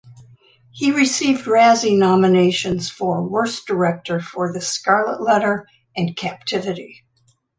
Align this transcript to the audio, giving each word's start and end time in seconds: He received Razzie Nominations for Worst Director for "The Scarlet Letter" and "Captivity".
He 0.71 0.91
received 0.93 1.45
Razzie 1.45 1.95
Nominations 1.95 2.89
for 2.89 3.21
Worst 3.21 3.67
Director 3.67 4.19
for 4.19 4.51
"The 4.51 4.59
Scarlet 4.59 5.21
Letter" 5.21 5.67
and 5.95 6.17
"Captivity". 6.17 7.03